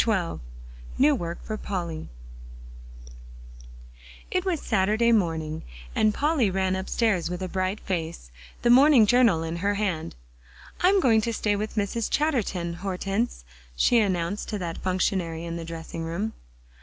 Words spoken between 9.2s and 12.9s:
in her hand. "I'm going to stay with Mrs. Chatterton,